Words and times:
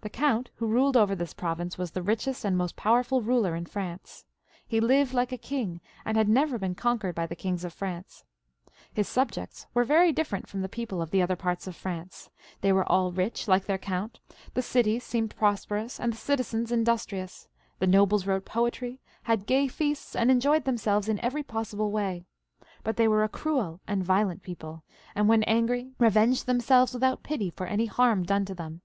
The 0.00 0.08
count 0.08 0.50
who 0.54 0.66
ruled 0.68 0.96
over 0.96 1.16
this 1.16 1.34
province 1.34 1.76
was 1.76 1.90
the 1.90 2.02
richest 2.04 2.44
and 2.44 2.56
most 2.56 2.76
powerful 2.76 3.20
ruler 3.20 3.56
in 3.56 3.66
France. 3.66 4.24
He 4.64 4.78
lived 4.78 5.12
like 5.12 5.32
a 5.32 5.36
king, 5.36 5.80
and 6.04 6.16
had 6.16 6.28
never 6.28 6.56
been 6.56 6.76
con 6.76 7.00
quered 7.00 7.16
by 7.16 7.26
the 7.26 7.34
kings 7.34 7.64
of 7.64 7.72
France. 7.72 8.22
His 8.94 9.08
subjects 9.08 9.66
were 9.74 9.82
very 9.82 10.12
different 10.12 10.46
from 10.48 10.62
the 10.62 10.68
people 10.68 11.02
of 11.02 11.10
the 11.10 11.20
other 11.20 11.34
parts 11.34 11.66
of 11.66 11.74
France; 11.74 12.30
they 12.60 12.72
were 12.72 12.84
all 12.88 13.10
rich 13.10 13.48
like 13.48 13.64
their 13.64 13.76
count, 13.76 14.20
the 14.54 14.62
cities 14.62 15.02
seemed 15.02 15.34
prosperous 15.34 15.98
and 15.98 16.12
the 16.12 16.16
citizens 16.16 16.70
industrious; 16.70 17.48
the 17.80 17.86
nobles 17.88 18.24
wrote 18.24 18.44
poetry, 18.44 19.00
had 19.24 19.46
gay 19.46 19.66
leasts, 19.80 20.14
and 20.14 20.30
enjoyed 20.30 20.62
themselves 20.64 21.08
in 21.08 21.18
every 21.24 21.42
possible 21.42 21.90
way. 21.90 22.24
But 22.84 22.98
they 22.98 23.08
were 23.08 23.24
a 23.24 23.28
cruel 23.28 23.80
and 23.88 24.04
violent 24.04 24.44
people, 24.44 24.84
and 25.16 25.28
when 25.28 25.42
angry 25.42 25.90
revenged 25.98 26.46
themselves 26.46 26.94
without 26.94 27.24
pity 27.24 27.50
for 27.50 27.66
any 27.66 27.86
harm 27.86 28.22
done 28.22 28.44
to 28.44 28.54
them. 28.54 28.82